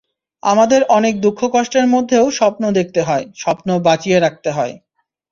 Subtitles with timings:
[0.43, 4.73] আমাদের অনেক দুঃখ-কষ্টের মধ্যেও স্বপ্ন দেখতে হয়, স্বপ্ন বাঁচিয়ে রাখতে হয়।